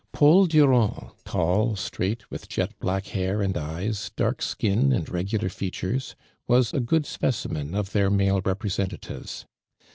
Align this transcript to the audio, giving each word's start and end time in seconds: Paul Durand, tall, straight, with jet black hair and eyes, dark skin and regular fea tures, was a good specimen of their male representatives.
Paul 0.13 0.47
Durand, 0.47 1.11
tall, 1.25 1.75
straight, 1.75 2.31
with 2.31 2.49
jet 2.49 2.73
black 2.79 3.05
hair 3.09 3.39
and 3.43 3.55
eyes, 3.55 4.09
dark 4.15 4.41
skin 4.41 4.91
and 4.91 5.07
regular 5.07 5.47
fea 5.47 5.69
tures, 5.69 6.15
was 6.47 6.73
a 6.73 6.79
good 6.79 7.05
specimen 7.05 7.75
of 7.75 7.91
their 7.91 8.09
male 8.09 8.41
representatives. 8.43 9.45